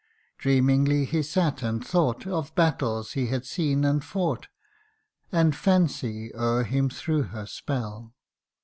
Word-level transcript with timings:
Dreamingly 0.39 1.05
he 1.05 1.21
sate, 1.21 1.61
and 1.61 1.85
thought 1.85 2.25
Of 2.25 2.55
battles 2.55 3.11
he 3.11 3.27
had 3.27 3.45
seen 3.45 3.85
and 3.85 4.03
fought; 4.03 4.47
And 5.31 5.55
fancy 5.55 6.33
o'er 6.33 6.63
him 6.63 6.89
threw 6.89 7.21
her 7.21 7.45
spell. 7.45 8.15